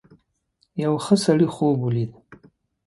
یو 0.83 0.93
ښه 1.05 1.15
سړي 1.25 1.47
خوب 1.55 1.77
ولید. 1.81 2.11